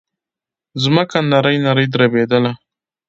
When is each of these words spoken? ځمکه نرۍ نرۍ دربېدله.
ځمکه 0.83 1.17
نرۍ 1.31 1.57
نرۍ 1.65 1.85
دربېدله. 1.93 2.51